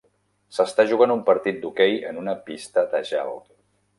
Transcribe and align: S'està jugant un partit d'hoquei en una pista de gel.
S'està 0.59 0.85
jugant 0.91 1.13
un 1.15 1.21
partit 1.27 1.59
d'hoquei 1.65 1.95
en 2.11 2.19
una 2.21 2.35
pista 2.49 2.87
de 2.95 3.05
gel. 3.13 3.33